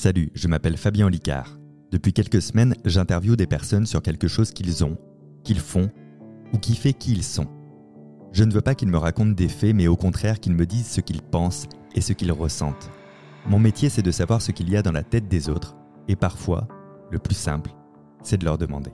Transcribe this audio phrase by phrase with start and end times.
[0.00, 1.58] Salut, je m'appelle Fabien Licard.
[1.90, 4.96] Depuis quelques semaines, j'interviewe des personnes sur quelque chose qu'ils ont,
[5.42, 5.90] qu'ils font,
[6.52, 7.48] ou qui fait qui ils sont.
[8.30, 10.86] Je ne veux pas qu'ils me racontent des faits, mais au contraire qu'ils me disent
[10.86, 11.66] ce qu'ils pensent
[11.96, 12.92] et ce qu'ils ressentent.
[13.48, 15.74] Mon métier, c'est de savoir ce qu'il y a dans la tête des autres,
[16.06, 16.68] et parfois,
[17.10, 17.72] le plus simple,
[18.22, 18.92] c'est de leur demander.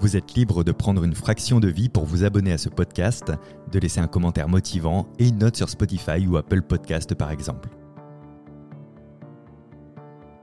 [0.00, 3.30] Vous êtes libre de prendre une fraction de vie pour vous abonner à ce podcast,
[3.70, 7.68] de laisser un commentaire motivant et une note sur Spotify ou Apple Podcast par exemple.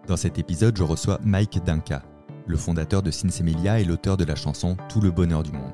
[0.07, 2.01] Dans cet épisode, je reçois Mike Dinka,
[2.45, 5.73] le fondateur de Sinsemilia et l'auteur de la chanson Tout le bonheur du monde.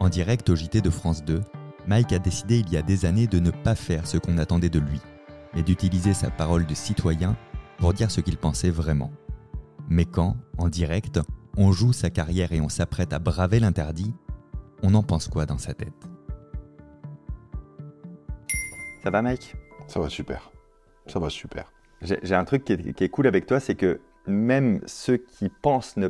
[0.00, 1.40] En direct au JT de France 2,
[1.86, 4.68] Mike a décidé il y a des années de ne pas faire ce qu'on attendait
[4.68, 5.00] de lui,
[5.54, 7.34] mais d'utiliser sa parole de citoyen
[7.78, 9.10] pour dire ce qu'il pensait vraiment.
[9.88, 11.18] Mais quand, en direct,
[11.56, 14.14] on joue sa carrière et on s'apprête à braver l'interdit,
[14.82, 16.06] on en pense quoi dans sa tête?
[19.02, 19.56] Ça va Mike?
[19.88, 20.50] Ça va super.
[21.06, 21.72] Ça va super.
[22.02, 26.08] J'ai un truc qui est, cool avec toi, c'est que même ceux qui pensent ne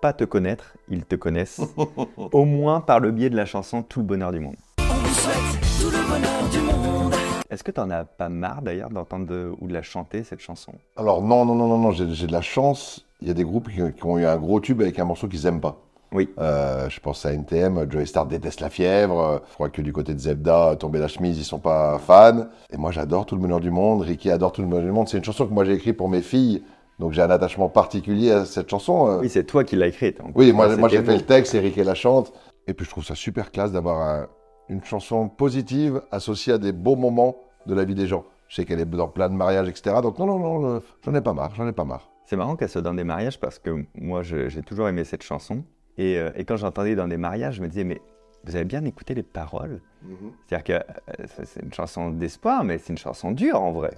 [0.00, 1.60] pas te connaître, ils te connaissent,
[2.16, 4.54] au moins par le biais de la chanson Tout le bonheur du monde.
[4.78, 5.36] On souhaite
[5.80, 7.14] tout le bonheur du monde.
[7.50, 10.72] Est-ce que tu en as pas marre d'ailleurs d'entendre ou de la chanter cette chanson?
[10.96, 13.04] Alors non, non, non, non, non j'ai de la chance.
[13.20, 15.46] Il y a des groupes qui, ont eu un gros tube avec un morceau qu'ils
[15.46, 15.80] aiment pas.
[16.14, 16.30] Oui.
[16.38, 19.42] Euh, je pense à NTM, Joey Star déteste la fièvre.
[19.48, 22.46] Je crois que du côté de Zebda, tomber la chemise, ils sont pas fans.
[22.70, 24.02] Et moi, j'adore tout le bonheur du monde.
[24.02, 25.08] Ricky adore tout le bonheur du monde.
[25.08, 26.62] C'est une chanson que moi j'ai écrite pour mes filles.
[27.00, 29.08] Donc j'ai un attachement particulier à cette chanson.
[29.08, 29.20] Euh.
[29.22, 30.20] Oui, c'est toi qui l'as écrite.
[30.36, 32.32] Oui, moi, moi j'ai fait le texte et Ricky la chante.
[32.68, 34.28] Et puis je trouve ça super classe d'avoir
[34.68, 38.24] une chanson positive associée à des beaux moments de la vie des gens.
[38.46, 39.96] Je sais qu'elle est dans plein de mariages, etc.
[40.00, 42.08] Donc non, non, non, j'en ai pas marre, j'en ai pas marre.
[42.26, 45.64] C'est marrant qu'elle soit dans des mariages parce que moi j'ai toujours aimé cette chanson.
[45.98, 48.00] Euh, et, quand j'entendais dans des mariages, je me disais, mais
[48.44, 50.32] vous avez bien écouté les paroles mhm.
[50.46, 53.96] C'est-à-dire que euh, c'est une chanson d'espoir, mais c'est une chanson dure en vrai.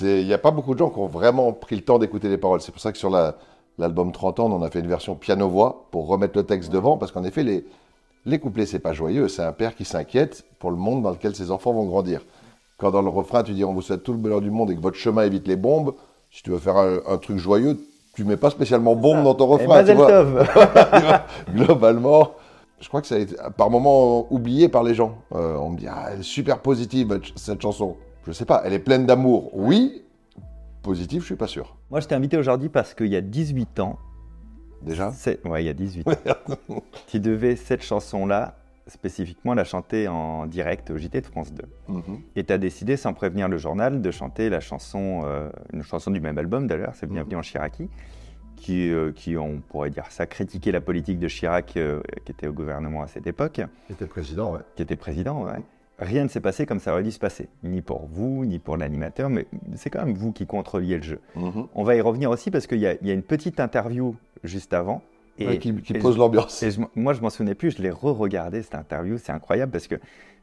[0.00, 2.38] Il n'y a pas beaucoup de gens qui ont vraiment pris le temps d'écouter les
[2.38, 2.60] paroles.
[2.60, 3.10] C'est pour ça que sur
[3.78, 7.12] l'album 30 ans, on a fait une version piano-voix pour remettre le texte devant, parce
[7.12, 7.64] qu'en effet, les,
[8.24, 9.28] les couplets, c'est pas joyeux.
[9.28, 12.22] C'est un père qui s'inquiète pour le monde dans lequel ses enfants vont grandir.
[12.78, 14.76] Quand dans le refrain, tu dis on vous souhaite tout le bonheur du monde et
[14.76, 15.94] que votre chemin évite les bombes,
[16.30, 17.78] si tu veux faire un truc joyeux,
[18.16, 19.84] tu mets pas spécialement bombe dans ton refrain.
[19.84, 20.24] Tu vois.
[21.54, 22.32] Globalement,
[22.80, 25.18] je crois que ça a été par moments oublié par les gens.
[25.34, 27.96] Euh, on me dit, ah, elle est super positive cette chanson.
[28.26, 29.50] Je sais pas, elle est pleine d'amour.
[29.52, 30.02] Oui,
[30.82, 31.76] positive, je suis pas sûr.
[31.90, 33.98] Moi, je t'ai invité aujourd'hui parce qu'il y a 18 ans.
[34.80, 35.12] Déjà?
[35.44, 36.82] Ouais, il y a 18 ans.
[37.06, 41.64] tu devais cette chanson-là spécifiquement la chanter en direct au JT de France 2.
[41.88, 42.02] Mhm.
[42.36, 46.10] Et tu as décidé, sans prévenir le journal, de chanter la chanson, euh, une chanson
[46.10, 47.40] du même album d'ailleurs, c'est Bienvenue mhm.
[47.40, 47.88] en Chiraki,
[48.54, 52.46] qui, euh, qui, on pourrait dire ça, critiquait la politique de Chirac, euh, qui était
[52.46, 53.60] au gouvernement à cette époque.
[53.86, 54.60] Qui était président, ouais.
[54.76, 55.60] Qui était président, ouais.
[55.98, 58.76] Rien ne s'est passé comme ça aurait dû se passer, ni pour vous, ni pour
[58.76, 61.20] l'animateur, mais c'est quand même vous qui contrôliez le jeu.
[61.34, 61.68] Mhm.
[61.74, 64.14] On va y revenir aussi parce qu'il y, y, a une petite interview
[64.44, 65.02] juste avant
[65.38, 66.64] et, qui, pose l'ambiance.
[66.94, 69.96] moi, je m'en souvenais plus, je l'ai re-regardé cette interview, c'est incroyable parce que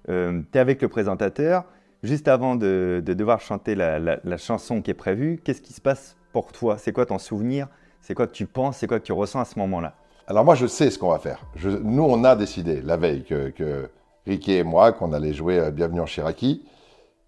[0.09, 1.65] euh, tu es avec le présentateur,
[2.03, 6.51] juste avant de, devoir chanter la, chanson qui est prévue, qu'est-ce qui se passe pour
[6.51, 6.77] toi?
[6.77, 7.67] C'est quoi ton souvenir?
[8.01, 8.77] C'est quoi que tu penses?
[8.77, 9.95] C'est quoi que tu ressens à ce moment-là?
[10.27, 11.45] Alors moi, je sais ce qu'on va faire.
[11.83, 13.89] nous, on a décidé la veille que, que
[14.25, 16.63] Ricky et moi, qu'on allait jouer euh, Bienvenue en Chiraki.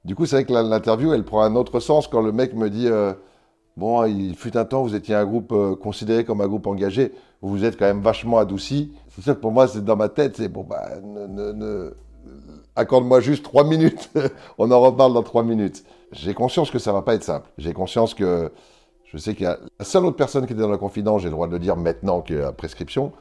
[0.05, 2.69] Du coup, c'est vrai que l'interview, elle prend un autre sens quand le mec me
[2.69, 2.87] dit...
[2.87, 3.13] Euh,
[3.77, 7.11] Bon, il fut un temps, vous étiez un groupe euh, considéré comme un groupe engagé,
[7.41, 8.93] vous vous êtes quand même vachement adouci.
[9.09, 11.93] C'est ça que pour moi, c'est dans ma tête, c'est bon, bah, ne,
[12.77, 14.09] accorde-moi juste trois minutes,
[14.57, 15.83] on en reparle dans trois minutes.
[16.13, 17.49] J'ai conscience que ça va pas être simple.
[17.57, 18.49] J'ai conscience que
[19.03, 21.27] je sais qu'il y a la seule autre personne qui était dans la confidence, j'ai
[21.27, 23.11] le droit de le dire maintenant qu'il y a prescription,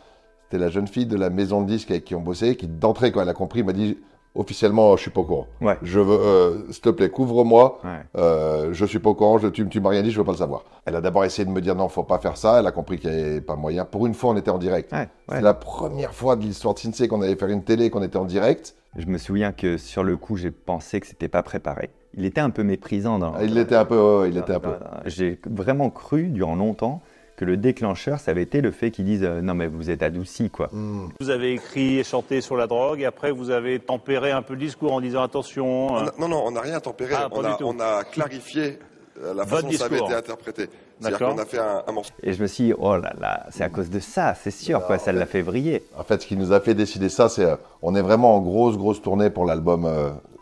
[0.44, 3.10] c'était la jeune fille de la maison de disques avec qui on bossait, qui d'entrée,
[3.10, 3.98] quand elle a compris, m'a dit
[4.34, 5.46] officiellement, je suis pas au courant.
[5.60, 5.76] Ouais.
[5.82, 7.80] Je veux, euh, s'il te plaît, couvre-moi.
[7.84, 7.90] Ouais.
[8.16, 9.38] Euh, je suis pas au courant.
[9.38, 10.64] Je, tu, tu m'as rien dit, je veux pas le savoir.
[10.86, 12.58] Elle a d'abord essayé de me dire non, faut pas faire ça.
[12.60, 13.84] Elle a compris qu'il n'y avait pas moyen.
[13.84, 14.92] Pour une fois, on était en direct.
[14.92, 18.02] Ouais, C'est la première fois de l'histoire de Sinsei qu'on allait faire une télé, qu'on
[18.02, 18.74] était en direct.
[18.96, 21.90] Je me souviens que sur le coup, j'ai pensé que c'était pas préparé.
[22.16, 23.18] Il était un peu méprisant.
[23.18, 24.74] Dans, il était un peu, il était un peu.
[25.06, 27.02] J'ai vraiment cru durant longtemps
[27.36, 30.02] que le déclencheur, ça avait été le fait qu'ils disent euh, non mais vous êtes
[30.02, 30.68] adouci quoi.
[30.72, 31.08] Hmm.
[31.20, 34.54] Vous avez écrit et chanté sur la drogue et après vous avez tempéré un peu
[34.54, 35.96] le discours en disant attention.
[35.96, 36.04] Euh.
[36.18, 38.78] non non, on n'a rien tempéré, ah, on, a, clarifié
[39.22, 40.68] euh, la façon dont ça avait été interprété.
[41.00, 42.12] C'est-à-dire qu'on a fait un, morceau.
[42.22, 44.86] Et je me suis dit, oh là là, c'est à cause de ça, c'est sûr,
[44.86, 45.82] quoi, ça l'a fait vriller.
[45.98, 47.46] En fait, ce qui nous a fait décider ça, c'est
[47.82, 49.90] on est vraiment en grosse, grosse tournée pour l'album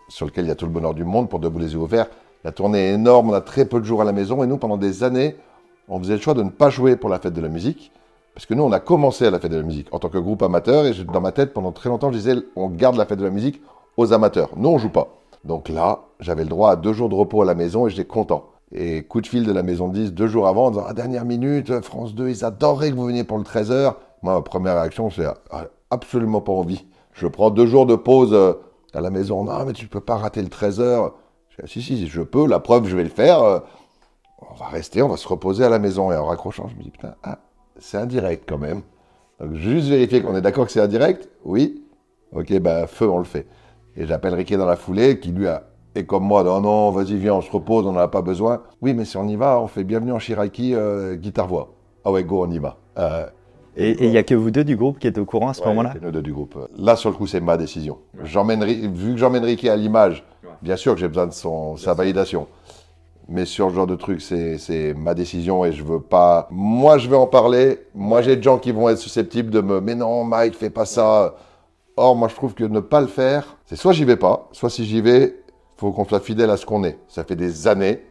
[0.08, 2.06] sur lequel il y a tout le bonheur du monde, pour Debout les yeux ouverts.
[2.44, 4.58] La tournée est énorme, on a très peu de jours à la maison, et nous,
[4.58, 5.36] pendant des années,
[5.88, 7.92] on faisait le choix de ne pas jouer pour la fête de la musique,
[8.34, 10.18] parce que nous, on a commencé à la fête de la musique en tant que
[10.18, 13.18] groupe amateur, et dans ma tête, pendant très longtemps, je disais, on garde la fête
[13.18, 13.60] de la musique
[13.96, 14.50] aux amateurs.
[14.56, 15.08] Nous, on joue pas.
[15.44, 18.06] Donc là, j'avais le droit à deux jours de repos à la maison et j'étais
[18.06, 18.46] content.
[18.74, 20.94] Et coup de fil de la maison de 10 deux jours avant en disant à
[20.94, 23.94] dernière minute, France 2, ils adoreraient que vous veniez pour le 13h.
[24.22, 26.86] Moi, ma première réaction, c'est ah, absolument pas envie.
[27.12, 28.54] Je prends deux jours de pause euh,
[28.94, 29.44] à la maison.
[29.44, 31.10] Non, mais tu peux pas rater le 13h.
[31.50, 32.46] Je dis, si, si, je peux.
[32.46, 33.62] La preuve, je vais le faire.
[34.50, 36.12] On va rester, on va se reposer à la maison.
[36.12, 37.38] Et en raccrochant, je me dis, putain, ah,
[37.78, 38.82] c'est indirect quand même.
[39.40, 41.28] Donc, juste vérifier qu'on est d'accord que c'est indirect.
[41.44, 41.84] Oui.
[42.34, 43.46] Ok, ben, feu, on le fait.
[43.96, 47.16] Et j'appelle Riquet dans la foulée, qui lui a, et comme moi, non, non, vas-y,
[47.16, 48.62] viens, on se repose, on n'en a pas besoin.
[48.80, 51.74] Oui, mais si on y va, on fait bienvenue en Chiraki, euh, guitare-voix.
[52.04, 52.78] Ah ouais, go, on y va.
[52.98, 53.26] Euh,
[53.76, 55.62] et il n'y a que vous deux du groupe qui êtes au courant à ce
[55.64, 56.58] moment-là nous deux du groupe.
[56.76, 57.98] Là, sur le coup, c'est ma décision.
[58.22, 60.24] J'emmène, vu que j'emmène Ricky à l'image,
[60.62, 62.48] bien sûr que j'ai besoin de son, sa validation.
[63.28, 66.48] Mais sur ce genre de truc, c'est ma décision et je veux pas.
[66.50, 67.78] Moi, je vais en parler.
[67.94, 69.80] Moi, j'ai des gens qui vont être susceptibles de me.
[69.80, 71.36] Mais non, Mike, fais pas ça.
[71.96, 74.70] Or, moi, je trouve que ne pas le faire, c'est soit j'y vais pas, soit
[74.70, 75.42] si j'y vais,
[75.76, 76.98] faut qu'on soit fidèle à ce qu'on est.
[77.06, 78.02] Ça fait des années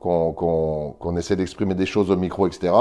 [0.00, 2.72] qu'on essaie d'exprimer des choses au micro, etc.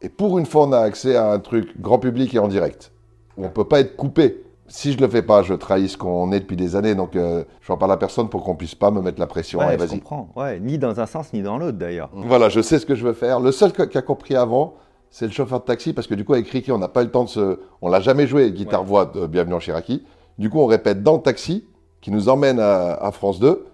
[0.00, 2.92] Et pour une fois, on a accès à un truc grand public et en direct.
[3.36, 4.44] Où on peut pas être coupé.
[4.68, 6.94] Si je le fais pas, je trahis ce qu'on est depuis des années.
[6.94, 9.60] Donc, euh, je n'en parle à personne pour qu'on puisse pas me mettre la pression.
[9.60, 10.28] Ouais, je comprends.
[10.36, 12.10] Ouais, ni dans un sens, ni dans l'autre, d'ailleurs.
[12.12, 13.40] Voilà, je sais ce que je veux faire.
[13.40, 14.74] Le seul qui a compris avant,
[15.10, 17.06] c'est le chauffeur de taxi, parce que du coup, avec Ricky, on n'a pas eu
[17.06, 17.60] le temps de se...
[17.80, 20.04] On l'a jamais joué, guitare-voix de Bienvenue en Chiraki.
[20.38, 21.66] Du coup, on répète dans le taxi,
[22.02, 23.66] qui nous emmène à, France 2.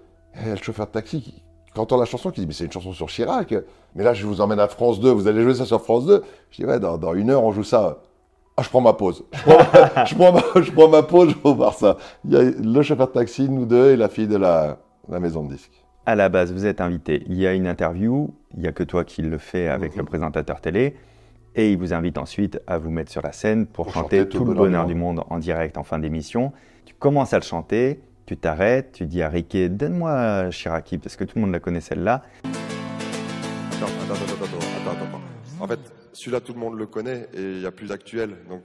[0.47, 1.35] Et le chauffeur de taxi
[1.75, 3.53] quand on entend la chanson, qui dit, mais c'est une chanson sur Chirac.
[3.97, 6.23] Mais là, je vous emmène à France 2, vous allez jouer ça sur France 2.
[6.51, 7.99] Je dis, ouais, dans, une heure, on joue ça.
[8.57, 9.25] Ah, je prends ma pause.
[9.35, 10.33] Je prends,
[10.89, 11.97] ma, pause, je vais voir ça.
[12.25, 14.79] Il y a le chauffeur de taxi, nous deux, et la fille de la,
[15.09, 15.85] maison de disques.
[16.07, 17.25] À la base, vous êtes invité.
[17.27, 19.99] Il y a une interview, il n'y a que toi qui le fais avec mhm.
[19.99, 20.95] le présentateur télé.
[21.57, 24.55] Et il vous invite ensuite à vous mettre sur la scène pour, chanter, Tout, le
[24.55, 26.53] bonheur, du monde en direct en fin d'émission.
[26.85, 31.25] Tu commences à le chanter tu t'arrêtes, tu dis à Riquet, donne-moi Chiraki, parce que
[31.25, 32.23] tout le monde la connaît celle-là.
[32.43, 35.21] Attends, attends, attends, attends, attends,
[35.61, 35.79] En fait,
[36.15, 38.37] celui-là, tout le monde le connaît et il y a plus d'actuel.
[38.49, 38.63] Donc,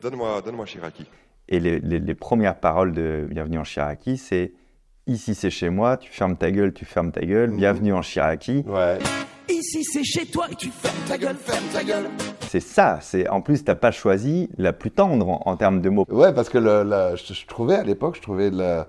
[0.00, 1.04] donne-moi donne Chiraki.
[1.48, 4.52] Et les, premières paroles de Bienvenue en Chiraki, c'est
[5.08, 7.56] Ici c'est chez moi, tu fermes ta gueule, tu fermes ta gueule, mhm.
[7.56, 8.64] bienvenue en Chiraki.
[8.68, 8.98] Ouais.
[9.48, 12.04] Ici c'est chez toi et tu fermes ta gueule, ferme ta gueule.
[12.42, 16.06] C'est ça, c'est en plus t'as pas choisi la plus tendre en, termes de mots.
[16.08, 18.86] Ouais, parce que je, trouvais à l'époque, je trouvais la,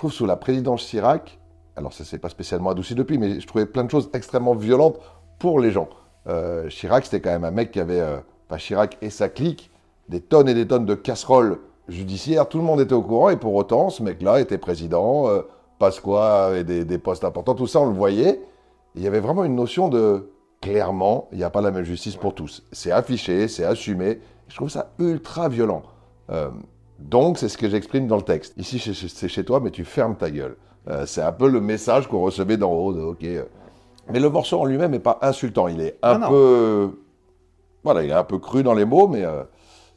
[0.00, 1.38] trouve sous la présidence Chirac,
[1.76, 4.98] alors ça s'est pas spécialement adouci depuis, mais je trouvais plein de choses extrêmement violentes
[5.38, 5.90] pour les gens.
[6.26, 8.18] Euh, Chirac, c'était quand même un mec qui avait, euh,
[8.48, 9.70] pas Chirac et sa clique,
[10.08, 11.58] des tonnes et des tonnes de casseroles
[11.88, 12.48] judiciaires.
[12.48, 15.42] Tout le monde était au courant et pour autant, ce mec-là était président, euh,
[15.78, 18.40] Pasqua avait des, des, postes importants, tout ça, on le voyait.
[18.94, 20.30] Il y avait vraiment une notion de
[20.60, 22.62] clairement, il n'y a pas la même justice pour tous.
[22.70, 24.20] C'est affiché, c'est assumé.
[24.48, 25.82] Je trouve ça ultra violent.
[26.30, 26.50] Euh,
[26.98, 28.52] donc, c'est ce que j'exprime dans le texte.
[28.58, 30.56] Ici, c'est chez toi, mais tu fermes ta gueule.
[31.06, 32.92] C'est un peu le message qu'on recevait d'en haut.
[32.92, 33.24] ok.
[34.12, 35.68] Mais le morceau en lui-même n'est pas insultant.
[35.68, 36.90] Il est un peu.
[37.82, 39.24] Voilà, il est un peu cru dans les mots, mais.
[39.24, 39.42] Euh,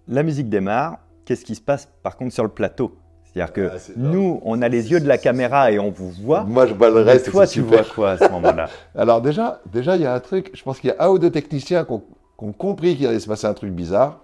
[0.07, 0.98] la musique démarre.
[1.25, 2.98] Qu'est-ce qui se passe par contre sur le plateau?
[3.24, 6.44] C'est-à-dire que ah, nous, on a les yeux de la caméra et on vous voit.
[6.44, 7.31] Moi, je vois le reste.
[7.31, 8.69] toi, tu vois quoi à ce moment-là?
[8.95, 10.51] Alors déjà, déjà, il y a un truc.
[10.54, 13.27] Je pense qu'il y a un ou deux techniciens qui ont compris qu'il allait se
[13.27, 14.19] passer un truc bizarre.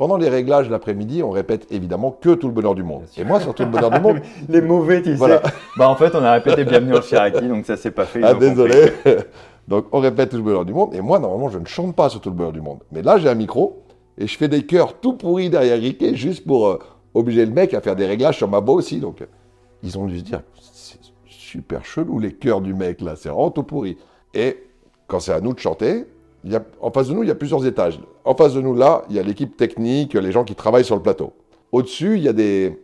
[0.00, 3.02] Pendant les réglages de l'après-midi, on répète évidemment que tout le bonheur du monde.
[3.18, 4.20] Et moi, sur tout le bonheur du monde.
[4.48, 5.40] les mauvais, tu sais.
[5.76, 8.22] Bah, en fait, on a répété bienvenue au Chiraki, donc ça s'est pas fait.
[8.22, 8.94] Ah, désolé.
[9.68, 10.94] donc, on répète tout le bonheur du monde.
[10.94, 12.78] Et moi, normalement, je ne chante pas sur tout le bonheur du monde.
[12.90, 13.82] Mais là, j'ai un micro
[14.16, 16.78] et je fais des chœurs tout pourris derrière Riquet juste pour euh,
[17.12, 19.00] obliger le mec à faire des réglages sur ma voix aussi.
[19.00, 19.18] Donc,
[19.82, 23.50] ils ont dû se dire, c'est super chelou les chœurs du mec là, c'est vraiment
[23.50, 23.98] tout pourri.
[24.32, 24.64] Et
[25.08, 26.06] quand c'est à nous de chanter,
[26.80, 28.00] en face de nous, il y a plusieurs étages.
[28.24, 30.96] En face de nous, là, il y a l'équipe technique, les gens qui travaillent sur
[30.96, 31.32] le plateau.
[31.72, 32.78] Au-dessus, il y a des,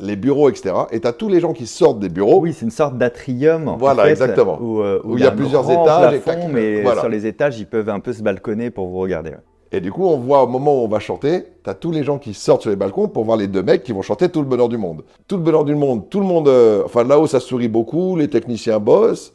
[0.00, 0.74] les bureaux, etc.
[0.90, 2.40] Et tu as tous les gens qui sortent des bureaux.
[2.40, 3.76] Oui, c'est une sorte d'atrium.
[3.78, 4.58] Voilà, exactement.
[4.60, 6.20] Où, euh, il y, a, plusieurs étages.
[6.52, 9.32] mais sur les étages, ils peuvent un peu se balconner pour vous regarder.
[9.70, 12.02] Et du coup, on voit au moment où on va chanter, tu as tous les
[12.02, 14.40] gens qui sortent sur les balcons pour voir les deux mecs qui vont chanter tout
[14.40, 15.04] le bonheur du monde.
[15.26, 16.48] Tout le bonheur du monde, tout le monde.
[16.48, 19.34] Euh, enfin, là-haut, ça sourit beaucoup, les techniciens bossent.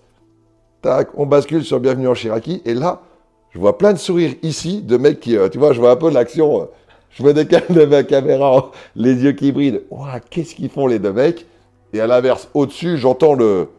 [0.82, 2.64] Tac, on bascule sur Bienvenue en Chiraki.
[2.66, 3.02] Et là,
[3.53, 5.95] je vois plein de sourires ici, de mecs qui, euh, tu vois, je vois un
[5.95, 6.63] peu l'action.
[6.63, 6.65] Euh,
[7.12, 9.81] je vois des de ma caméra, les yeux qui brillent.
[9.91, 11.45] Ouah, qu'est-ce qu'ils font les deux mecs?
[11.93, 13.69] Et à l'inverse, au-dessus, j'entends le.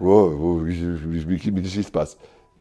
[0.00, 2.18] Oh, qu'est-ce qui se passe?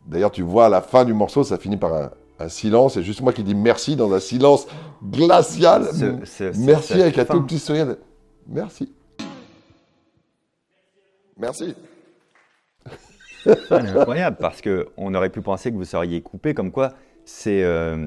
[0.08, 2.10] D'ailleurs, tu vois, à la fin du morceau, ça finit par un,
[2.48, 2.98] silence.
[2.98, 4.68] Et juste moi qui dis merci dans un silence
[5.02, 5.90] glacial.
[6.58, 7.96] merci avec un tout petit sourire.
[8.48, 8.92] Merci.
[11.38, 11.74] Merci.
[13.44, 16.94] C'est incroyable parce qu'on aurait pu penser que vous seriez coupé, comme quoi
[17.26, 18.06] c'est euh,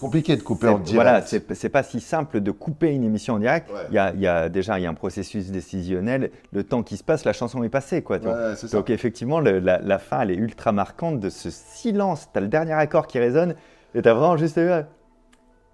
[0.00, 0.94] compliqué de couper en direct.
[0.94, 3.68] Voilà, c'est pas si simple de couper une émission en direct.
[3.70, 3.80] Ouais.
[3.90, 6.30] Il y, a, il y a déjà il y a un processus décisionnel.
[6.52, 8.18] Le temps qui se passe, la chanson est passée, quoi.
[8.20, 8.66] ça.
[8.68, 12.28] Donc effectivement, le- la, la fin, elle est ultra marquante de ce silence.
[12.32, 13.54] Tu as le dernier accord qui résonne
[13.94, 14.56] et tu as vraiment juste...
[14.56, 14.82] euh,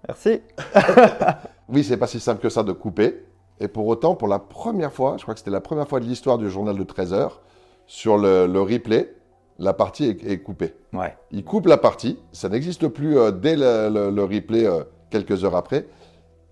[0.07, 0.41] Merci.
[1.69, 3.23] Oui, c'est pas si simple que ça de couper.
[3.59, 6.05] Et pour autant, pour la première fois, je crois que c'était la première fois de
[6.05, 7.41] l'histoire du journal de 13 heures,
[7.87, 9.13] sur le, le replay,
[9.59, 10.73] la partie est, est coupée.
[10.93, 11.15] Ouais.
[11.31, 15.43] Ils coupent la partie, ça n'existe plus euh, dès le, le- le replay euh, quelques
[15.43, 15.85] heures après.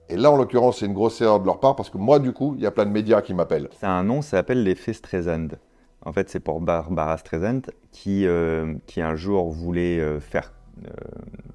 [0.09, 2.33] Et là, en l'occurrence, c'est une grosse erreur de leur part parce que moi, du
[2.33, 3.69] coup, il y a plein de médias qui m'appellent.
[3.79, 5.47] C'est un nom, ça s'appelle l'effet Streisand.
[6.05, 7.61] En fait, c'est pour Barbara Streisand
[7.91, 10.51] qui, euh, qui un jour voulait faire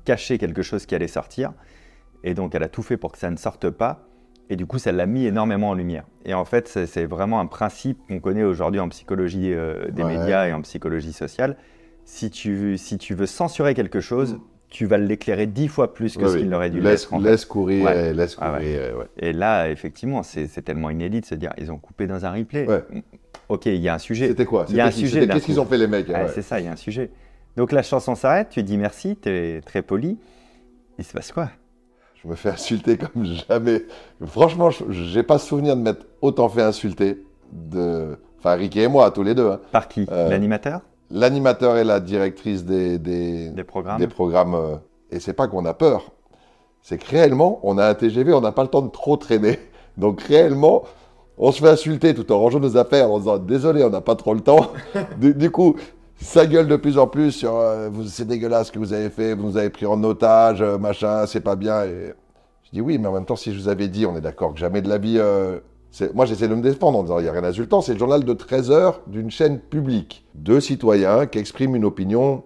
[0.04, 1.52] cacher quelque chose qui allait sortir.
[2.24, 4.07] Et donc, elle a tout fait pour que ça ne sorte pas.
[4.50, 6.04] Et du coup, ça l'a mis énormément en lumière.
[6.24, 10.16] Et en fait, c'est vraiment un principe qu'on connaît aujourd'hui en psychologie euh, des Ouais.
[10.18, 11.56] médias et en psychologie sociale.
[12.06, 14.38] Si tu, si tu veux censurer quelque chose,
[14.70, 16.40] tu vas l'éclairer dix fois plus que Ouais, ce oui.
[16.40, 17.22] qu'il n'aurait dû laisse, l'être.
[17.22, 18.14] laisse courir, Ouais.
[18.14, 18.78] laisse Ah courir.
[18.80, 19.04] euh.
[19.18, 22.66] Et là, effectivement, c'est tellement inédit de se dire, ils ont coupé dans un replay.
[23.50, 24.28] Ok, il y a un sujet.
[24.28, 24.64] C'était quoi?
[24.70, 26.10] Il y a un sujet Qu'est-ce qu'ils ont fait les mecs?
[26.34, 27.10] C'est ça, il y a un sujet.
[27.56, 30.18] Donc la chanson s'arrête, tu dis merci, tu es très poli.
[30.98, 31.50] Il se passe quoi?
[32.22, 33.82] Je me fais insulter comme jamais.
[34.26, 37.22] Franchement, je- j'ai pas souvenir de m'être autant fait insulter.
[37.52, 38.18] De...
[38.38, 39.50] Enfin, Ricky et moi, tous les deux.
[39.50, 39.60] hein.
[39.72, 40.06] Par qui?
[40.10, 40.80] Euh, L'animateur?
[41.10, 44.54] L'animateur et la directrice des, des, Des programmes des programmes.
[44.54, 44.76] euh,
[45.10, 46.10] et c'est pas qu'on a peur.
[46.82, 49.58] C'est que réellement, on a un TGV, on n'a pas le temps de trop traîner.
[49.96, 50.82] Donc réellement,
[51.38, 54.16] on se fait insulter tout en rangeant nos affaires en disant désolé, on n'a pas
[54.16, 54.72] trop le temps.
[55.18, 55.76] du, du coup,
[56.20, 59.34] ça gueule de plus en plus sur euh, c'est dégueulasse ce que vous avez fait,
[59.34, 61.84] vous nous avez pris en otage, euh, machin, c'est pas bien.
[61.84, 62.12] Et
[62.64, 64.52] je dis oui, mais en même temps, si je vous avais dit, on est d'accord
[64.54, 65.16] que jamais de la vie.
[65.18, 65.58] euh,
[66.14, 67.80] moi, j'essaie de me défendre en disant il n'y a rien d'insultant.
[67.80, 70.26] C'est le journal de 13 heures d'une chaîne publique.
[70.34, 72.42] Deux citoyens qui expriment une opinion.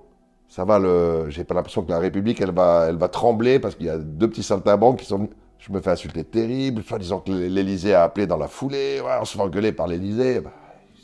[0.49, 1.27] Ça va, le...
[1.31, 3.99] j'ai pas l'impression que la République, elle va, elle va trembler parce qu'il y a
[3.99, 5.29] deux petits saltimbanques qui sont.
[5.59, 9.01] Je me fais insulter terrible, soit disant que l'Élysée a appelé dans la foulée.
[9.01, 10.41] Ouais, on se fait engueuler par l'Élysée.
[10.41, 10.51] Bah,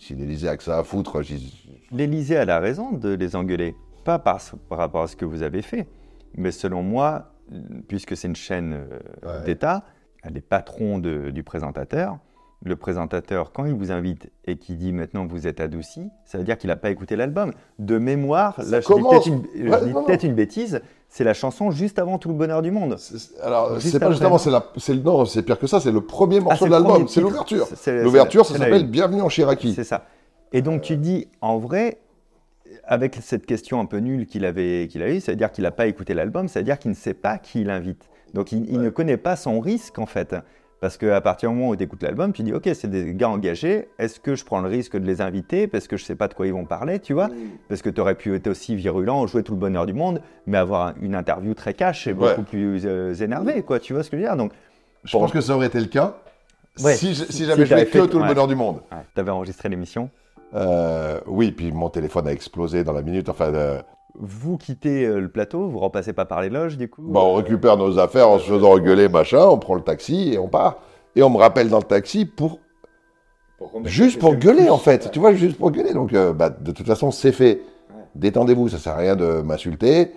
[0.01, 3.75] si l'Élysée a que ça à foutre, j'y- L'Élysée a la raison de les engueuler.
[4.05, 5.87] Pas par, par rapport à ce que vous avez fait,
[6.37, 7.33] mais selon moi,
[7.89, 8.99] puisque c'est une chaîne euh,
[9.41, 9.45] Ouais.
[9.45, 9.85] d'État,
[10.23, 12.19] elle est patron de- du présentateur.
[12.65, 16.45] Le présentateur, quand il vous invite et qu'il dit maintenant vous êtes adouci, ça veut
[16.45, 17.53] dire qu'il n'a pas écouté l'album.
[17.79, 19.37] De mémoire, là je dis peut-être une,
[19.71, 22.97] Ouais, bêtise, c'est la chanson juste avant tout le bonheur du monde.
[22.99, 24.31] C'est- Alors, c'est pas c'est non,
[25.43, 27.67] pire que ça, c'est le premier morceau Ah, c'est de l'album, c'est l'ouverture.
[27.87, 29.75] L'ouverture, ça s'appelle Bienvenue en Chiraki.
[29.75, 30.05] C'est ça.
[30.53, 31.99] Et donc tu dis, en vrai,
[32.85, 35.87] avec cette question un peu nulle qu'il avait, qu'il a eue, c'est-à-dire qu'il n'a pas
[35.87, 38.09] écouté l'album, c'est-à-dire qu'il ne sait pas qui il invite.
[38.35, 40.35] Donc il, il ne connaît pas son risque en fait.
[40.81, 43.31] Parce qu'à partir du moment où tu écoutes l'album, tu dis, ok, c'est des gars
[43.31, 46.15] engagés, est-ce que je prends le risque de les inviter parce que je ne sais
[46.15, 47.31] pas de quoi ils vont parler, tu vois?
[47.69, 50.57] Parce que tu aurais pu être aussi virulent, jouer tout le bonheur du monde, mais
[50.57, 52.29] avoir une interview très cash et Ouais.
[52.31, 54.37] beaucoup plus euh, énervé, quoi, tu vois ce que je veux dire?
[54.37, 54.53] Donc,
[55.03, 56.17] Je pense que ça aurait été le cas
[56.81, 56.95] Ouais.
[56.95, 58.29] si, je- si Si j'avais fait que fait- tout le ouais.
[58.29, 58.81] bonheur du monde.
[59.15, 60.11] tu avais enregistré l'émission?
[60.55, 63.29] Euh, oui, puis mon téléphone a explosé dans la minute.
[63.29, 63.81] Enfin, euh,
[64.15, 67.35] Vous quittez euh, le plateau, vous repassez pas par les loges, du coup bah, on
[67.35, 70.79] récupère nos affaires en se faisant engueuler, machin, on prend le taxi et on part.
[71.17, 72.59] Et on me rappelle dans le taxi pour
[73.85, 75.11] juste pour gueuler en fait.
[75.11, 75.93] Tu vois, juste pour gueuler.
[75.93, 77.61] Donc, euh, bah, de toute façon, c'est fait.
[78.15, 80.13] Détendez-vous, ça sert à rien de m'insulter.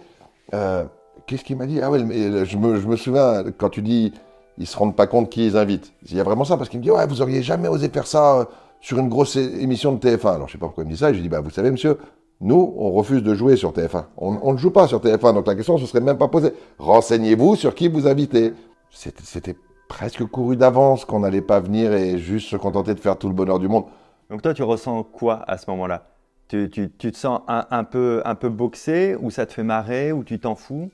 [0.54, 0.86] Euh,
[1.28, 1.80] Qu'est-ce qu'il m'a dit?
[1.82, 4.12] Ah ouais, mais je me, je me souviens quand tu dis
[4.58, 5.94] ils se rendent pas compte qui ils invitent.
[6.10, 8.08] Il y a vraiment ça parce qu'il me dit ouais, vous auriez jamais osé faire
[8.08, 8.46] ça euh,
[8.82, 10.36] sur une grosse émission de TF1.
[10.36, 11.10] Alors je sais pas pourquoi il me dit ça.
[11.10, 11.98] Et je lui dis bah vous savez monsieur,
[12.42, 14.06] nous on refuse de jouer sur TF1.
[14.18, 16.54] On, ne joue pas sur TF1, donc la question ne se serait même pas posée.
[16.80, 18.54] Renseignez-vous sur qui vous invitez.
[18.90, 19.56] C'était c'était
[19.88, 23.34] presque couru d'avance qu'on n'allait pas venir et juste se contenter de faire tout le
[23.36, 23.86] bonheur du monde.
[24.30, 26.08] Donc toi, tu ressens quoi à ce moment-là?
[26.48, 29.64] Tu, tu- tu te sens un, un peu, un peu boxé, ou ça te fait
[29.64, 30.90] marrer, ou tu t'en fous?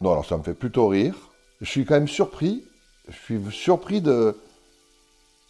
[0.00, 1.14] Non, alors ça me fait plutôt rire.
[1.60, 2.62] Je suis quand même surpris.
[3.08, 4.36] Je suis surpris de.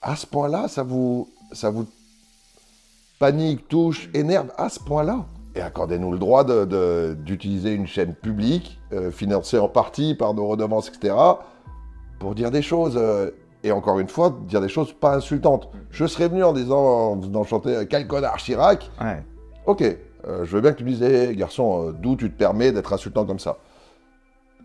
[0.01, 1.87] À ce point-là, ça vous, ça vous
[3.19, 5.27] panique, touche, énerve à ce point-là.
[5.55, 10.89] Et accordez-nous le droit d'utiliser une chaîne publique, euh, financée en partie par nos redevances,
[10.89, 11.15] etc.,
[12.19, 12.97] pour dire des choses.
[12.97, 13.31] euh,
[13.63, 15.69] et encore une fois, dire des choses pas insultantes.
[15.91, 19.23] Je serais venu en disant, en chanter euh, Quel connard Chirac Ouais.
[19.67, 22.37] Ok, euh, je veux bien que tu me dises, Hé, garçon, euh, d'où tu te
[22.39, 23.59] permets d'être insultant comme ça?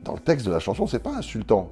[0.03, 1.71] Dans le texte de la chanson, c'est pas insultant.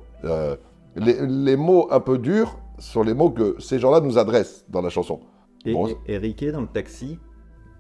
[0.96, 4.82] Les, les mots un peu durs sont les mots que ces gens-là nous adressent dans
[4.82, 5.20] la chanson.
[5.66, 5.88] Et, Bon.
[5.88, 7.20] et- et Riquet, dans le taxi,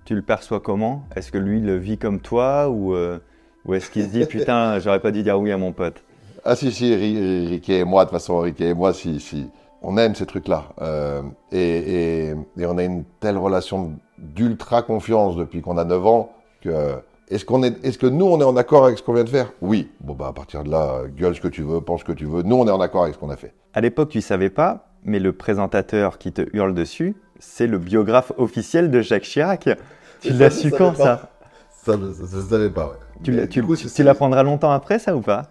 [0.06, 1.04] tu le perçois comment?
[1.16, 3.20] Est-ce que lui le vit comme toi, ou, euh,
[3.66, 6.04] ou est-ce qu'il se dit, putain, j'aurais pas dû dire oui à mon pote?
[6.46, 9.50] Ah si, si, Ri- Riquet et moi, de toute façon, Riquet et moi, si, si,
[9.82, 10.70] on aime ces trucs-là.
[10.82, 11.22] Euh,
[11.52, 16.32] et, et- et on a une telle relation d'ultra confiance depuis qu'on a 9 ans
[16.62, 16.96] que
[17.30, 19.30] Est-ce qu'on est, est-ce que nous on est en accord avec ce qu'on vient de
[19.30, 19.52] faire?
[19.62, 19.90] Oui.
[20.02, 22.26] Bon bah à partir de là, gueule ce que tu veux, pense ce que tu
[22.26, 22.44] veux.
[22.44, 23.54] Nous on est en accord avec ce qu'on a fait.
[23.74, 28.32] À l'époque, tu savais pas, mais le présentateur qui te hurle dessus, c'est le biographe
[28.38, 29.70] officiel de Jacques Chirac.
[30.22, 31.30] Tu l'as su quand ça?
[31.84, 32.86] Ça, je ne savais pas.
[32.88, 32.92] Ouais.
[33.24, 35.44] Tu, Mais l'as- tu, coup, tu- l'apprendras longtemps après ça ou pas?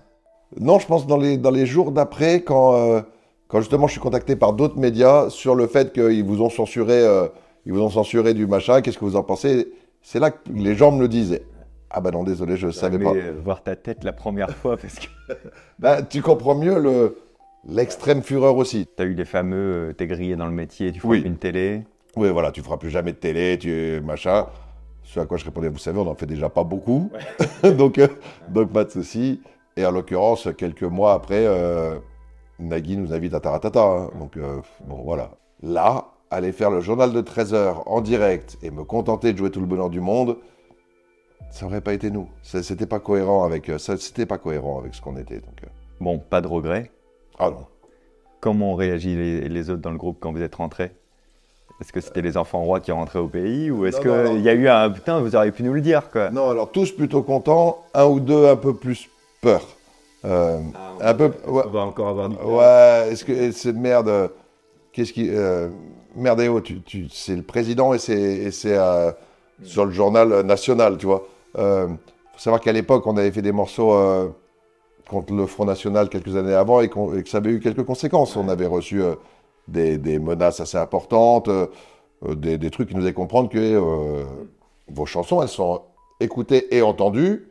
[0.58, 3.00] Non, je pense dans les, dans les jours d'après, quand, euh,
[3.48, 6.94] quand justement je suis contacté par d'autres médias sur le fait qu'ils vous ont censuré,
[7.04, 7.26] euh,
[7.66, 9.72] ils vous ont censuré du machin, qu'est-ce que vous en pensez?
[10.00, 11.40] C'est là que les gens me le disent.
[11.94, 13.12] Ah bah non, désolé, je ne savais pas.
[13.44, 15.06] voir ta tête la première fois parce que
[15.78, 17.18] Bah, tu comprends mieux le,
[17.68, 18.88] l'extrême fureur aussi.
[18.96, 21.22] tu as eu les fameux euh, t'es grillé dans le métier, tu Oui.
[21.25, 21.82] une télé.
[22.16, 24.46] Oui, voilà, tu feras plus jamais de télé, tu machin.
[25.02, 27.11] Ce à quoi je répondais, vous savez, on n'en fait déjà pas beaucoup.
[27.76, 28.06] donc, euh,
[28.49, 29.40] donc, pas de souci.
[29.76, 31.96] Et en l'occurrence, quelques mois après, euh,
[32.58, 33.82] Nagui nous invite à Taratata.
[33.82, 34.11] hein.
[34.18, 35.30] Donc, euh, bon, voilà.
[35.62, 39.50] Là, aller faire le journal de 13 heures en direct et me contenter de jouer
[39.50, 40.37] tout le bonheur du monde,
[41.52, 42.28] ça aurait pas été nous.
[42.42, 45.37] C'était pas cohérent avec, euh, ça, c'était pas cohérent avec ce qu'on était.
[45.37, 45.68] Donc, euh,
[46.00, 46.90] Bon, pas de regret.
[47.38, 47.66] ah non.
[48.40, 50.90] Comment ont réagi les, les autres dans le groupe quand vous êtes rentrés?
[51.80, 54.52] Est-ce que c'était les enfants rois qui rentraient au pays ou est-ce qu'il y a
[54.54, 56.30] eu un putain, vous auriez pu nous le dire quoi?
[56.30, 59.09] Non, alors tous plutôt contents, un ou deux un peu plus
[59.40, 59.62] peur.
[60.25, 60.61] Euh,
[61.00, 64.30] un peu, ouais, On va encore avoir du Ouais, est-ce que et c'est merde
[64.92, 65.68] Qu'est-ce qui euh,
[66.14, 69.11] merde eh oh, tu, tu, c'est le président et c'est euh,
[69.64, 71.26] sur le journal national, tu vois.
[71.59, 71.88] Euh,
[72.32, 74.28] faut savoir qu'à l'époque, on avait fait des morceaux euh,
[75.09, 78.37] contre le Front National quelques années avant et, que ça avait eu quelques conséquences.
[78.37, 79.14] On avait reçu euh,
[79.68, 81.66] des, des menaces assez importantes, euh,
[82.23, 84.25] des, des trucs qui nous faisaient comprendre que euh,
[84.88, 85.82] vos chansons, elles sont
[86.21, 87.49] écoutées et entendues,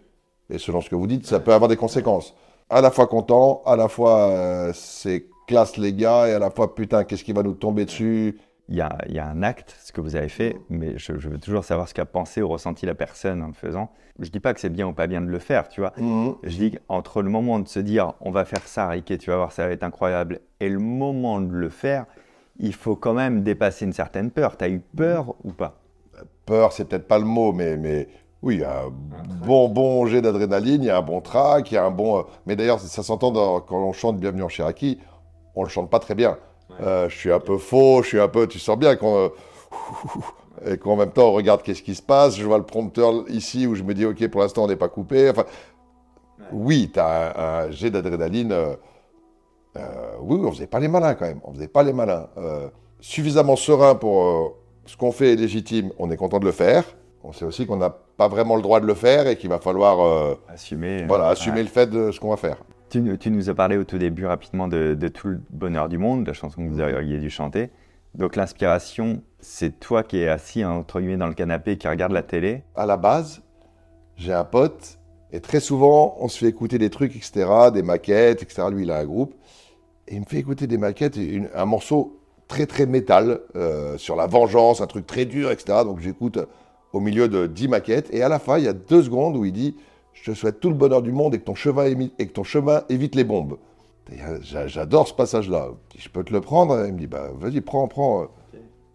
[0.50, 2.34] et selon ce que vous dites, ça peut avoir des conséquences.
[2.70, 6.74] À la fois content, à la fois c'est classe les gars, et à la fois
[6.74, 8.40] putain, qu'est-ce qui va nous tomber dessus?
[8.70, 11.18] Il y a, il y a un acte, ce que vous avez fait, mais je,
[11.18, 13.92] je veux toujours savoir ce qu'a pensé ou ressenti la personne en le faisant.
[14.20, 15.92] Je dis pas que c'est bien ou pas bien de le faire, tu vois.
[15.98, 16.36] Mhm.
[16.44, 19.38] Je dis qu'entre le moment de se dire on va faire ça, Riquet, tu vas
[19.38, 22.06] voir, ça va être incroyable, et le moment de le faire,
[22.60, 24.56] il faut quand même dépasser une certaine peur.
[24.56, 25.82] Tu as eu peur ou pas?
[26.46, 28.08] Peur, c'est peut-être pas le mot, mais, mais
[28.42, 28.90] oui, il y a un
[29.46, 32.20] bon, bon jet d'adrénaline, il y a un bon track, il y a un bon.
[32.20, 35.00] euh, Mais d'ailleurs, ça s'entend quand on chante Bienvenue en Cheraki,
[35.56, 36.38] on le chante pas très bien.
[36.82, 38.48] Euh, je suis un peu faux, je suis un peu.
[38.48, 39.18] Tu sens bien qu'on.
[39.18, 39.30] euh,
[40.74, 42.38] et qu'en même temps, on regarde qu'est-ce qui se passe.
[42.38, 44.90] Je vois le prompteur ici où je me dis, OK, pour l'instant, on n'est pas
[44.90, 45.30] coupé.
[45.30, 45.46] Enfin,
[46.52, 48.52] oui, tu as un, un jet d'adrénaline.
[48.52, 48.76] euh,
[49.78, 49.82] euh,
[50.22, 51.40] oui, on faisait pas les malins quand même.
[51.44, 52.28] On faisait pas les malins.
[53.00, 55.92] Suffisamment serein pour ce qu'on fait est légitime.
[55.98, 56.84] On est content de le faire.
[57.24, 59.60] On sait aussi qu'on n'a pas vraiment le droit de le faire et qu'il va
[59.60, 61.06] falloir Assumer.
[61.08, 61.64] voilà, assumer ouais.
[61.64, 62.58] le fait de ce qu'on va faire.
[62.92, 66.34] Tu, nous as parlé au tout début rapidement de, tout le bonheur du monde, la
[66.34, 67.70] chanson que vous auriez dû chanter.
[68.16, 72.22] Donc l'inspiration, c'est toi qui es assis entre guillemets dans le canapé qui regarde la
[72.22, 72.64] télé.
[72.76, 73.44] À la base,
[74.18, 75.00] j'ai un pote
[75.32, 78.64] et très souvent, on se fait écouter des trucs, etc., des maquettes, etc.
[78.70, 79.34] Lui, il a un groupe.
[80.08, 84.18] Et il me fait écouter des maquettes, et un morceau très, très métal euh, sur
[84.18, 85.80] la vengeance, un truc très dur, etc.
[85.86, 86.40] Donc j'écoute
[86.92, 88.14] au milieu de 10 maquettes.
[88.14, 89.78] Et à la fin, il y a deux secondes où il dit
[90.14, 92.34] Je te souhaite tout le bonheur du monde et que ton chemin, émi- et que
[92.34, 93.58] ton chemin évite les bombes.
[94.12, 95.70] Euh, j'a- J'adore ce passage-là.
[95.98, 98.28] Je peux te le prendre Il me dit bah, Vas-y, prends, prends.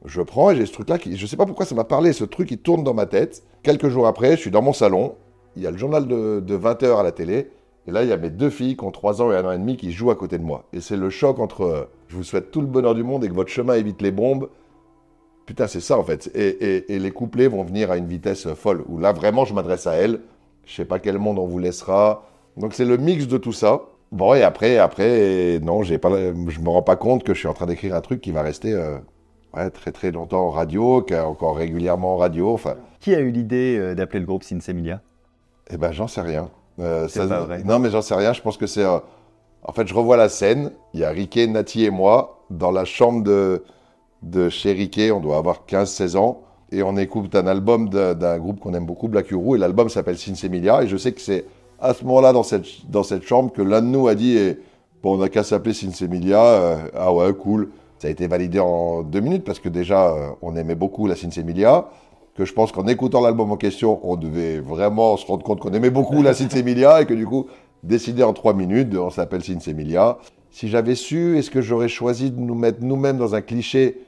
[0.04, 1.16] Je prends et j'ai ce truc-là qui.
[1.16, 3.42] Je sais pas pourquoi ça m'a parlé, ce truc qui tourne dans ma tête.
[3.62, 5.14] Quelques jours après, je suis dans mon salon.
[5.56, 7.50] Il y a le journal de, de 20h à la télé.
[7.88, 9.52] Et là, il y a mes deux filles qui ont 3 ans et 1 an
[9.52, 10.64] et demi qui jouent à côté de moi.
[10.72, 13.28] Et c'est le choc entre euh, je vous souhaite tout le bonheur du monde et
[13.28, 14.48] que votre chemin évite les bombes.
[15.46, 16.30] Putain, c'est ça en fait.
[16.34, 18.84] Et, et- et les couplets vont venir à une vitesse folle.
[18.88, 20.20] Où là, vraiment, je m'adresse à elles.
[20.66, 22.24] Je sais pas quel monde on vous laissera.
[22.58, 23.80] Donc c'est le mix de tout ça.
[24.12, 27.48] Bon, et après, après, non, j'ai pas, je me rends pas compte que je suis
[27.48, 28.98] en train d'écrire un truc qui va rester euh,
[29.54, 32.52] ouais, très très longtemps en radio, qui est encore régulièrement en radio.
[32.52, 35.00] Enfin, Qui a eu l'idée euh, d'appeler le groupe Sinsemilia
[35.70, 36.48] eh ben, j'en sais rien.
[36.78, 37.62] Euh, pas vrai.
[37.64, 38.32] Non, mais j'en sais rien.
[38.32, 38.84] Je pense que c'est.
[38.84, 38.98] euh,
[39.64, 40.70] En fait, je revois la scène.
[40.94, 43.64] Il y a Riquet, Nati et moi dans la chambre de,
[44.22, 45.10] de chez Riquet.
[45.10, 46.42] On doit avoir 15-16 ans.
[46.72, 49.56] Et on écoute un album d'un groupe qu'on aime beaucoup, Black Uru.
[49.56, 50.82] Et l'album s'appelle Sinsemilia.
[50.82, 51.44] Et je sais que c'est
[51.78, 54.58] à ce moment-là, dans cette, dans cette chambre, que l'un de nous a dit eh,
[55.02, 56.42] Bon, on n'a qu'à s'appeler Sinsemilia.
[56.42, 57.70] Euh, ah ouais, cool.
[57.98, 61.16] Ça a été validé en deux minutes parce que déjà, euh, on aimait beaucoup la
[61.16, 61.88] Sinsemilia
[62.36, 65.72] que je pense qu'en écoutant l'album en question, on devait vraiment se rendre compte qu'on
[65.72, 67.46] aimait beaucoup la Sinsemilia et que du coup,
[67.82, 70.18] décider en trois minutes, on s'appelle Sinsemilia.
[70.50, 74.02] Si j'avais su, est-ce que j'aurais choisi de nous mettre nous-mêmes dans un cliché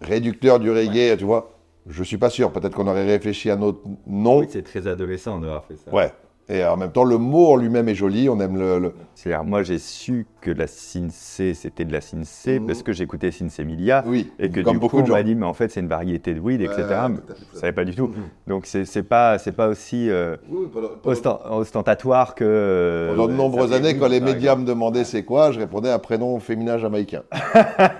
[0.00, 1.53] réducteur du reggae, tu vois?
[1.88, 2.50] Je suis pas sûr.
[2.50, 4.42] Peut-être qu'on aurait réfléchi à notre nom.
[4.48, 5.92] c'est très adolescent d'avoir fait ça.
[5.92, 6.12] Ouais.
[6.46, 8.28] Et en même temps, le mot en lui-même est joli.
[8.28, 8.78] On aime le.
[8.78, 12.66] le- C'est-à-dire, moi, j'ai su que la Cincé, c'était de la Cincé Mhm.
[12.66, 14.04] parce que j'écoutais Cincémilia.
[14.06, 15.14] Oui, Et que comme du beaucoup coup, de on gens.
[15.14, 16.82] m'a dit, mais en fait, c'est une variété de weed, etc.
[16.86, 17.14] Ouais.
[17.54, 18.08] Je savais pas du tout.
[18.08, 18.14] Mhm.
[18.46, 22.44] Donc, c'est c'est pas, c'est pas aussi euh, Oui, pendant- pendant- ostent- ostentatoire que.
[22.46, 25.98] euh, Pendant de nombreuses années, quand les médias me demandaient c'est quoi, je répondais un
[25.98, 27.22] prénom féminin jamaïcain.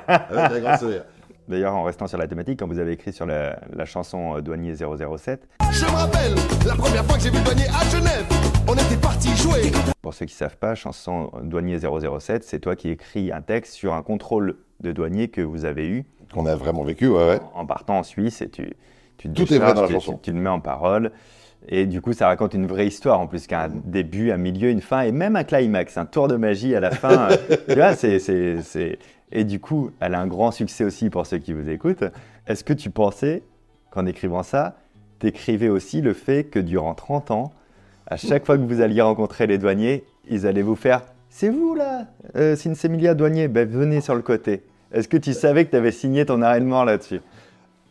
[0.07, 1.05] Avec un grand sourire.
[1.49, 4.41] D'ailleurs, en restant sur la thématique, quand vous avez écrit sur la, la chanson euh,
[4.41, 6.35] Douanier 007, Je me rappelle
[6.67, 8.25] la première fois que j'ai vu douanier à Genève.
[8.67, 9.71] On était parti jouer.
[10.01, 13.75] pour ceux qui savent pas, chanson euh, Douanier 007, c'est toi qui écris un texte
[13.75, 17.41] sur un contrôle de douanier que vous avez eu Qu'on a vraiment vécu, ouais, ouais.
[17.55, 18.73] en partant en Suisse et tu,
[19.19, 20.15] tu te Tout est vrai dans la tu- chanson.
[20.15, 21.13] Tu, tu le mets en parole.
[21.69, 24.83] Et du coup, ça raconte une vraie histoire en plus qu'un début, un milieu, une
[24.83, 27.29] fin et même un climax, un tour de magie à la fin.
[27.69, 28.99] tu vois, c'est-
[29.33, 32.05] Et du coup, elle a un grand succès aussi pour ceux qui vous écoutent.
[32.47, 33.43] Est-ce que tu pensais
[33.91, 34.77] qu'en écrivant ça,
[35.19, 37.53] t'écrivais aussi le fait que durant 30 ans,
[38.07, 41.75] à chaque fois que vous alliez rencontrer les douaniers, ils allaient vous faire C'est vous
[41.75, 42.07] là,
[42.37, 44.63] euh, Sinsemilia douanier, ben, venez sur le côté.
[44.93, 47.21] Est-ce que tu savais que tu avais signé ton arrêt de mort là-dessus?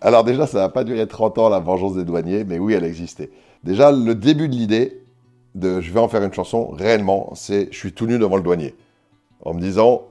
[0.01, 2.83] Alors déjà, ça n'a pas duré 30 ans, la vengeance des douaniers, mais oui, elle
[2.83, 3.29] existait.
[3.63, 5.01] Déjà, le début de l'idée
[5.55, 8.43] de je vais en faire une chanson, réellement, c'est je suis tout nu devant le
[8.43, 8.75] douanier.
[9.43, 10.03] En me disant,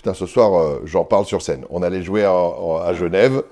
[0.00, 1.64] putain, ce soir, euh, j'en parle sur scène.
[1.68, 3.42] On allait jouer à, à Genève,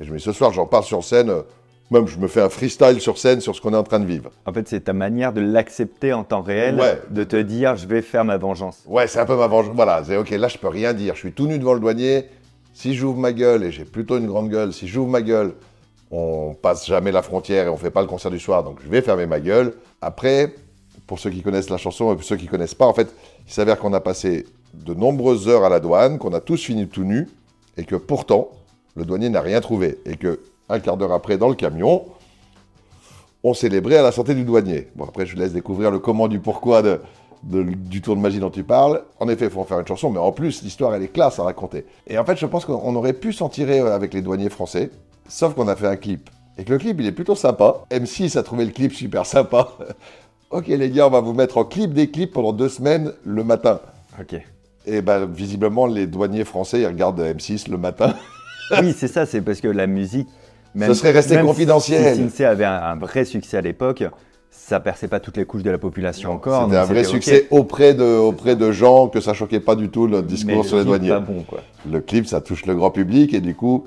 [0.00, 1.28] et je me dis, ce soir, j'en parle sur scène.
[1.28, 1.42] euh,
[1.90, 4.06] Même, je me fais un freestyle sur scène sur ce qu'on est en train de
[4.06, 4.30] vivre.
[4.46, 6.98] En fait, c'est ta manière de l'accepter en temps réel, Ouais.
[7.10, 8.82] de te dire je vais faire ma vengeance.
[8.86, 9.74] Ouais, c'est un peu ma vengeance.
[9.74, 11.14] Voilà, c'est ok, là, je peux rien dire.
[11.14, 12.24] Je suis tout nu devant le douanier.
[12.72, 15.52] Si j'ouvre ma gueule, et j'ai plutôt une grande gueule, si j'ouvre ma gueule,
[16.10, 18.88] on passe jamais la frontière et on fait pas le concert du soir, donc je
[18.88, 19.74] vais fermer ma gueule.
[20.00, 20.54] Après,
[21.06, 23.08] pour ceux qui connaissent la chanson et pour ceux qui connaissent pas, en fait,
[23.46, 26.86] il s'avère qu'on a passé de nombreuses heures à la douane, qu'on a tous fini
[26.86, 27.28] tout nus,
[27.76, 28.50] et que pourtant,
[28.96, 29.98] le douanier n'a rien trouvé.
[30.06, 32.04] Et que, un quart d'heure après, dans le camion,
[33.44, 34.88] on célébrait à la santé du douanier.
[34.96, 36.82] Bon, après, je vous laisse découvrir le comment du pourquoi
[37.42, 39.04] du tour de magie dont tu parles.
[39.20, 41.38] En effet, il faut en faire une chanson, mais en plus, l'histoire, elle est classe
[41.38, 41.86] à raconter.
[42.06, 44.90] Et en fait, je pense qu'on aurait pu s'en tirer euh, avec les douaniers français,
[45.28, 46.30] sauf qu'on a fait un clip.
[46.58, 47.84] Et que le clip, il est plutôt sympa.
[47.90, 49.68] M6 a trouvé le clip super sympa.
[50.50, 53.44] ok, les gars, on va vous mettre en clip des clips pendant deux semaines le
[53.44, 53.80] matin.
[54.20, 54.34] Ok.
[54.88, 58.14] Et ben, visiblement, les douaniers français, ils regardent M6 le matin.
[58.80, 60.28] oui, c'est ça, c'est parce que la musique.
[60.78, 62.14] Ce serait resté même confidentiel.
[62.14, 64.04] Si Sinsé avait un, un vrai succès à l'époque,
[64.50, 66.64] ça perçait pas toutes les couches de la population encore.
[66.64, 70.06] C'était un vrai succès auprès, de, auprès de gens que ça choquait pas du tout
[70.06, 71.08] le Mais discours le sur les douaniers.
[71.08, 71.60] pas bon, quoi.
[71.90, 73.86] Le clip, ça touche le grand public et du coup,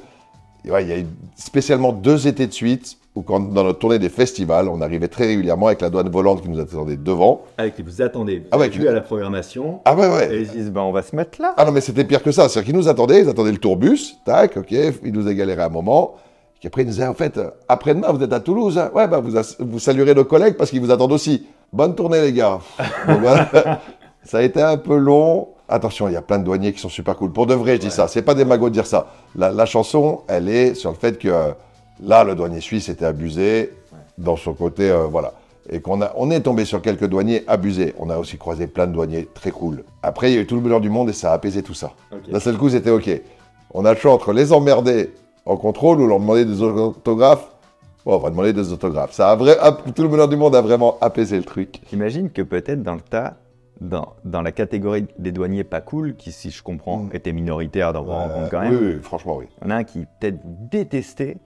[0.65, 3.99] ouais, il y a eu spécialement deux étés de suite où, quand, dans notre tournée
[3.99, 7.41] des festivals, on arrivait très régulièrement avec la douane volante qui nous attendait devant.
[7.57, 10.33] Avec qui vous attendez, Ah ouais, vu qui- à la programmation, Ah ouais, ouais.
[10.35, 11.53] et ils se disent ben, on va se mettre là.
[11.57, 12.47] Ah non, mais c'était pire que ça.
[12.47, 15.69] C'est-à-dire qu'ils nous attendaient, ils attendaient le tourbus, tac, ok, ils nous a galéré un
[15.69, 16.15] moment.
[16.59, 18.77] Puis après, ils nous disaient, en fait, euh, après-demain, vous êtes à Toulouse.
[18.77, 18.91] hein.
[18.93, 21.47] Ouais, bah, vous, vous saluerez nos collègues parce qu'ils vous attendent aussi.
[21.73, 22.59] Bonne tournée, les gars.
[23.07, 23.49] Donc, voilà.
[24.23, 25.49] ça a été un peu long.
[25.67, 27.31] Attention, il y a plein de douaniers qui sont super cool.
[27.33, 28.07] Pour de vrai, je dis ça.
[28.07, 29.07] C'est pas des magots de dire ça.
[29.35, 31.51] La, la chanson, elle est sur le fait que euh,
[32.01, 33.71] là, le douanier suisse était abusé
[34.17, 35.33] dans son côté, euh, voilà.
[35.69, 37.93] Et qu'on a, on est tombé sur quelques douaniers abusés.
[37.99, 39.83] On a aussi croisé plein de douaniers très cool.
[40.03, 41.73] Après, il y a eu tout le bonheur du monde et ça a apaisé tout
[41.75, 41.91] ça.
[42.31, 43.09] D'un seul coup, c'était OK.
[43.73, 45.11] On a le choix entre les emmerder
[45.45, 47.47] en contrôle ou leur demander des autographes.
[48.05, 49.13] Bon, on va demander des autographes.
[49.13, 49.55] Ça a vrai,
[49.95, 51.79] tout le bonheur du monde a vraiment apaisé le truc.
[51.89, 53.35] J'imagine que peut-être dans le tas,
[53.79, 57.09] dans, dans la catégorie des douaniers pas cool, qui, si je comprends, Mm.
[57.13, 59.45] était minoritaire dans vos rencontres quand même, Oui, oui, franchement, oui.
[59.61, 61.37] il y en a un qui peut-être détestait,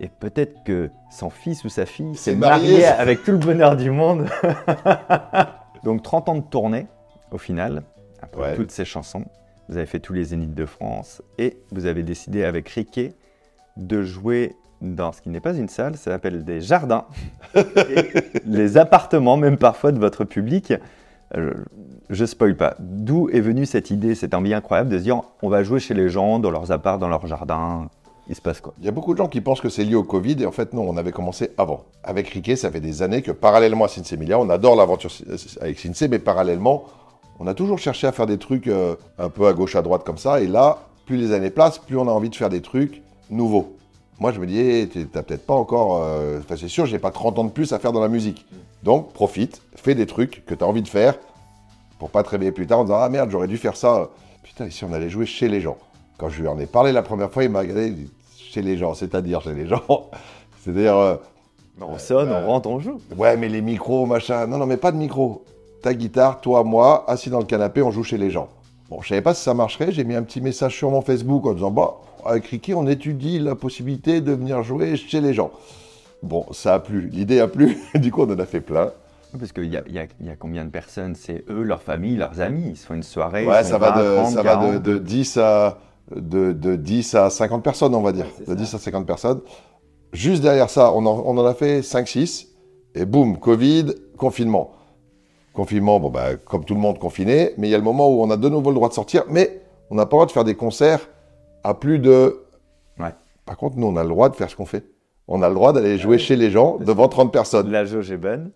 [0.00, 2.70] et peut-être que son fils ou sa fille s'est marié.
[2.72, 4.26] marié avec tout le bonheur du monde.
[5.84, 6.86] Donc 30 ans de tournée,
[7.30, 7.82] au final,
[8.22, 8.56] après Ouais.
[8.56, 9.24] toutes ces chansons.
[9.68, 13.14] Vous avez fait tous les zéniths de France, et vous avez décidé avec Riquet
[13.76, 17.04] de jouer dans ce qui n'est pas une salle, ça s'appelle des jardins,
[17.54, 18.12] et
[18.46, 20.72] les appartements même parfois de votre public.
[21.36, 21.52] Euh,
[22.08, 22.74] je spoil pas.
[22.78, 25.92] D'où est venue cette idée, cette envie incroyable de se dire on va jouer chez
[25.92, 27.88] les gens, dans leurs apparts, dans leurs jardins.
[28.28, 28.74] Il se passe quoi?
[28.78, 30.52] Il y a beaucoup de gens qui pensent que c'est lié au Covid, et en
[30.52, 31.84] fait, non, on avait commencé avant.
[32.04, 35.10] Avec Riquet, ça fait des années que parallèlement à Cincy Emilia, on adore l'aventure
[35.60, 36.84] avec Cincy, mais parallèlement,
[37.40, 40.02] on a toujours cherché à faire des trucs euh, un peu à gauche, à droite
[40.04, 42.60] comme ça, et là, plus les années passent, plus on a envie de faire des
[42.60, 43.76] trucs nouveaux.
[44.20, 46.02] Moi, je me dis, eh, t'as peut-être pas encore.
[46.02, 48.44] euh, Enfin, c'est sûr, j'ai pas 30 ans de plus à faire dans la musique.
[48.82, 51.14] Donc, profite, fais des trucs que tu as envie de faire
[51.98, 54.10] pour pas te réveiller plus tard en disant, ah merde, j'aurais dû faire ça.
[54.42, 55.76] Putain, ici, on allait jouer chez les gens?
[56.18, 57.94] Quand je lui en ai parlé la première fois, il m'a regardé,
[58.50, 59.82] chez les gens, c'est-à-dire chez les gens.
[60.60, 61.16] C'est-à-dire, euh,
[61.80, 63.00] On sonne, on rentre, on joue.
[63.16, 64.46] ouais, mais les micros, machin.
[64.46, 65.44] Non, non, mais pas de micro.
[65.82, 68.48] Ta guitare, toi, moi, assis dans le canapé, on joue chez les gens.
[68.90, 69.92] Bon, je savais pas si ça marcherait.
[69.92, 73.38] J'ai mis un petit message sur mon Facebook en disant, bah, avec Ricky, on étudie
[73.38, 75.52] la possibilité de venir jouer chez les gens.
[76.22, 77.08] Bon, ça a plu.
[77.12, 77.78] L'idée a plu.
[77.94, 78.90] du coup, on en a fait plein.
[79.38, 81.14] Parce qu'il y a, y, a, y a, combien de personnes?
[81.14, 82.70] C'est eux, leur famille, leurs amis.
[82.70, 83.46] Ils se font une soirée.
[83.46, 85.78] Ouais, ça, va, de, ça va de, de, 10 à,
[86.14, 88.26] de, de, 10 à 50 personnes, on va dire.
[88.46, 89.40] de 10 à 50 personnes.
[90.12, 92.46] Juste derrière ça, on en, on en a fait 5-6.
[92.94, 94.72] Et boum, Covid, confinement.
[95.52, 97.52] Confinement, bon, bah, comme tout le monde confiné.
[97.58, 99.24] Mais il y a le moment où on a de nouveau le droit de sortir.
[99.28, 101.08] Mais on n'a pas le droit de faire des concerts
[101.64, 102.44] à plus de.
[102.98, 103.14] Ouais.
[103.44, 104.84] Par contre, nous, on a le droit de faire ce qu'on fait.
[105.26, 107.70] On a le droit d'aller jouer chez les gens devant 30 personnes.
[107.70, 108.50] La jauge est bonne.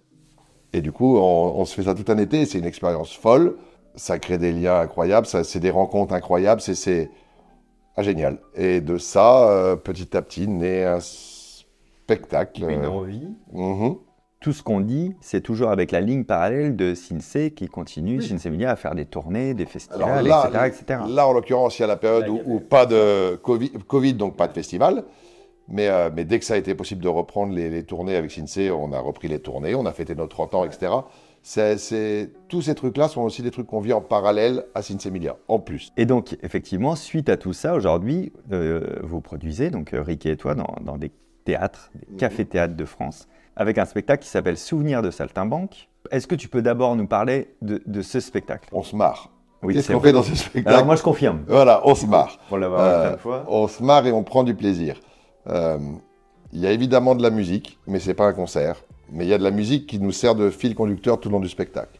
[0.72, 2.46] Et du coup, on, on se fait ça tout un été.
[2.46, 3.56] C'est une expérience folle.
[3.94, 5.26] Ça crée des liens incroyables.
[5.26, 6.62] C'est des rencontres incroyables.
[6.62, 7.10] C'est
[7.96, 8.38] ah, génial.
[8.54, 12.64] Et de ça, euh, petit à petit, naît un spectacle.
[12.70, 13.28] Une envie.
[13.52, 13.96] Mhm.
[14.40, 18.26] Tout ce qu'on dit, c'est toujours avec la ligne parallèle de Sinsei qui continue, Oui.
[18.26, 21.00] Sinsei Media, à faire des tournées, des festivals, là, etc., etc.
[21.08, 24.14] là, en l'occurrence, il y a la période Là, où, où pas de COVID, Covid,
[24.14, 25.04] donc pas de festival.
[25.68, 28.32] Mais, euh, mais dès que ça a été possible de reprendre les, les tournées avec
[28.32, 30.92] Sinsei, on a repris les tournées, on a fêté nos 30 ans, etc.
[31.42, 35.36] C'est, Tous ces trucs-là sont aussi des trucs qu'on vit en parallèle à Sinsei Media,
[35.48, 35.90] en plus.
[35.96, 40.36] Et donc, effectivement, suite à tout ça, aujourd'hui, euh, vous produisez, donc euh, Ricky et
[40.36, 41.10] toi, dans, dans des
[41.44, 43.26] théâtres, des cafés-théâtres de France,
[43.56, 45.88] avec un spectacle qui s'appelle Souvenirs de Saltimbanque.
[46.12, 48.68] Est-ce que tu peux d'abord nous parler de, de ce spectacle?
[48.72, 49.30] On se marre.
[49.64, 50.68] Oui, Qu'est-ce qu'on fait dans ce spectacle?
[50.74, 51.42] Alors moi, je confirme.
[51.48, 52.38] Voilà, on se marre.
[52.48, 53.44] Pour l'avoir Euh, fois.
[53.48, 55.00] on se marre et on prend du plaisir.
[55.48, 55.78] Euh,
[56.52, 58.76] Il y a évidemment de la musique, mais c'est pas un concert.
[59.12, 61.34] Mais il y a de la musique qui nous sert de fil conducteur tout le
[61.34, 61.98] long du spectacle.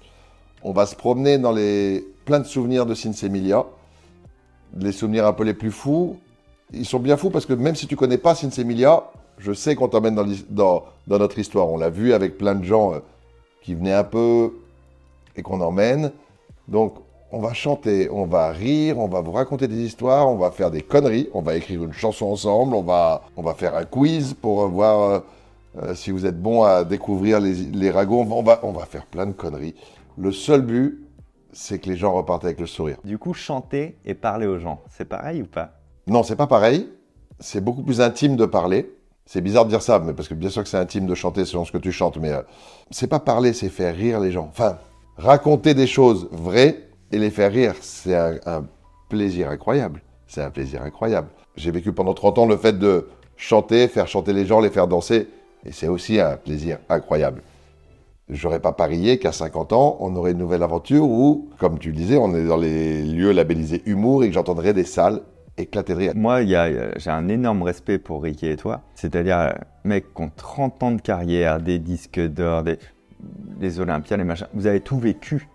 [0.62, 3.66] On va se promener dans les plein de souvenirs de Sinsemilia.
[4.78, 6.16] Les souvenirs un peu les plus fous.
[6.72, 9.04] Ils sont bien fous parce que même si tu connais pas Sinsemilia,
[9.38, 11.68] je sais qu'on t'emmène dans, dans, notre histoire.
[11.68, 12.98] On l'a vu avec plein de gens euh,
[13.60, 14.52] qui venaient un peu
[15.36, 16.12] et qu'on emmène.
[16.68, 16.94] Donc,
[17.30, 20.70] on va chanter, on va rire, on va vous raconter des histoires, on va faire
[20.70, 24.34] des conneries, on va écrire une chanson ensemble, on va, on va faire un quiz
[24.34, 25.22] pour euh, voir
[25.80, 28.20] euh, si vous êtes bon à découvrir les, les ragots.
[28.20, 29.74] On va, on va, on va faire plein de conneries.
[30.18, 31.06] Le seul but,
[31.52, 32.96] c'est que les gens repartent avec le sourire.
[33.04, 35.80] Du coup, chanter et parler aux gens, c'est pareil ou pas?
[36.06, 36.88] Non, c'est pas pareil.
[37.40, 38.90] C'est beaucoup plus intime de parler.
[39.24, 41.44] C'est bizarre de dire ça, mais parce que bien sûr que c'est intime de chanter
[41.44, 42.42] selon ce que tu chantes, mais euh,
[42.90, 44.48] c'est pas parler, c'est faire rire les gens.
[44.50, 44.78] Enfin,
[45.16, 48.64] raconter des choses vraies et les faire rire, c'est un, un
[49.08, 50.02] plaisir incroyable.
[50.26, 51.28] C'est un plaisir incroyable.
[51.56, 54.88] J'ai vécu pendant 30 ans le fait de chanter, faire chanter les gens, les faire
[54.88, 55.28] danser,
[55.64, 57.42] et c'est aussi un plaisir incroyable.
[58.28, 61.96] J'aurais pas parié qu'à 50 ans, on aurait une nouvelle aventure où, comme tu le
[61.96, 65.20] disais, on est dans les lieux labellisés humour et que j'entendrais des salles
[65.58, 66.12] éclater de rire.
[66.14, 68.80] Moi, j'ai un énorme respect pour Ricky et toi.
[68.94, 72.78] C'est-à-dire, mecs qui ont 30 ans de carrière, des disques d'or, des,
[73.20, 74.46] des Olympiades, les machins.
[74.54, 75.48] Vous avez tout vécu.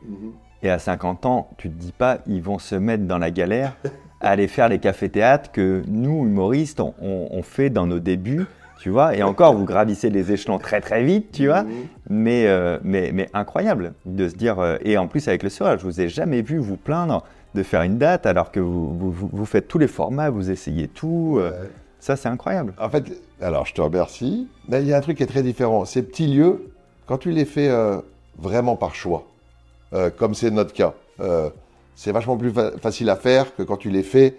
[0.61, 3.75] Et à 50 ans, tu te dis pas, ils vont se mettre dans la galère
[4.21, 8.45] à aller faire les cafés-théâtres que nous, humoristes, on fait dans nos débuts.
[8.79, 11.65] Tu vois, et encore, vous gravissez les échelons très très vite, tu vois,
[12.09, 15.77] mais, euh, mais, mais incroyable de se dire, euh, et en plus avec le soir,
[15.79, 17.23] je vous ai jamais vu vous plaindre
[17.55, 21.37] de faire une date alors que vous, vous, faites tous les formats, vous essayez tout.
[21.39, 21.51] euh,
[21.99, 22.73] Ça, c'est incroyable.
[22.79, 23.05] En fait,
[23.41, 24.47] alors je te remercie.
[24.69, 25.83] Mais il y a un truc qui est très différent.
[25.85, 26.69] Ces petits lieux,
[27.07, 27.71] quand tu les fais
[28.37, 29.25] vraiment par choix,
[30.17, 30.93] comme c'est notre cas,
[31.95, 34.35] c'est vachement plus fa- facile à faire que quand tu les fais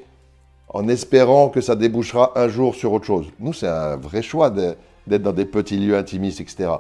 [0.71, 3.27] en espérant que ça débouchera un jour sur autre chose.
[3.41, 6.71] Nous, c'est un vrai choix d'être dans des petits lieux intimistes, etc.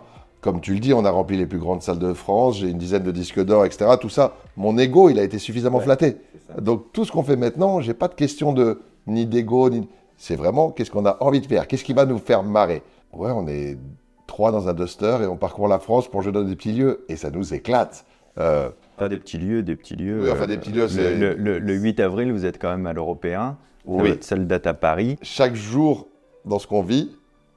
[0.40, 2.78] Comme tu le dis, on a rempli les plus grandes salles de France, j'ai une
[2.78, 3.90] dizaine de disques d'or, etc.
[4.00, 6.16] Tout ça, mon ego, il a été suffisamment flatté.
[6.60, 10.36] Donc tout ce qu'on fait maintenant, j'ai pas de question de ni d'ego, ni c'est
[10.36, 12.82] vraiment qu'est-ce qu'on a envie de faire, qu'est-ce qui va nous faire marrer?
[13.12, 13.78] Ouais, on est
[14.26, 17.04] trois dans un duster et on parcourt la France pour jouer dans des petits lieux
[17.08, 18.04] et ça nous éclate.
[18.38, 20.20] Euh, Pas des petits lieux, des petits lieux.
[20.24, 22.70] Oui, enfin, des petits lieux, le- c'est- Le, le- le 8 avril, vous êtes quand
[22.70, 23.56] même à l'Européen.
[23.84, 24.08] C'est Oui.
[24.10, 25.16] votre seule date à Paris.
[25.22, 26.08] chaque jour
[26.44, 27.10] dans ce qu'on vit,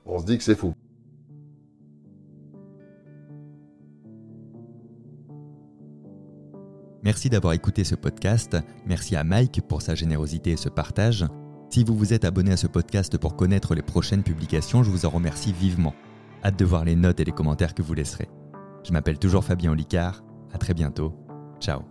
[0.06, 0.74] on se dit que c'est fou.
[7.04, 8.58] Merci d'avoir écouté ce podcast.
[8.86, 11.26] Merci à Mike pour sa générosité et ce partage.
[11.70, 15.06] Si vous vous êtes abonné à ce podcast pour connaître les prochaines publications, je vous
[15.06, 15.96] en remercie vivement.
[16.44, 18.30] Hâte de voir les notes et les commentaires que vous laisserez.
[18.84, 20.24] Je m'appelle toujours Fabien Olicard.
[20.54, 21.14] À très bientôt.
[21.60, 21.91] Ciao.